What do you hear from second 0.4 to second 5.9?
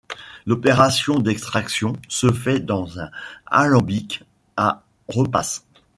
L'opération d'extraction se fait dans un alambic à repasse.